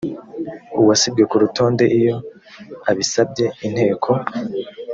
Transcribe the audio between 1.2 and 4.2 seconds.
ku rutonde iyo abisabye inteko